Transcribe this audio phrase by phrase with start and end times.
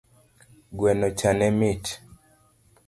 [0.77, 1.85] Gwenocha ne mit